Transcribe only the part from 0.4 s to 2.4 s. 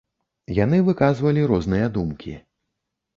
Яны выказвалі розныя думкі.